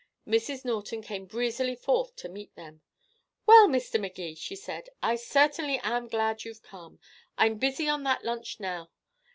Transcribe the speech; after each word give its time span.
Mrs. 0.27 0.65
Norton 0.65 1.03
came 1.03 1.27
breezily 1.27 1.75
forth 1.75 2.15
to 2.15 2.27
meet 2.27 2.55
them. 2.55 2.81
"Well, 3.45 3.67
Mr. 3.67 4.01
Magee," 4.01 4.33
she 4.33 4.55
said, 4.55 4.89
"I 5.03 5.15
certainly 5.15 5.77
am 5.83 6.07
glad 6.07 6.43
you've 6.43 6.63
came. 6.63 6.99
I'm 7.37 7.59
busy 7.59 7.87
on 7.87 8.01
that 8.05 8.25
lunch 8.25 8.59
now. 8.59 8.89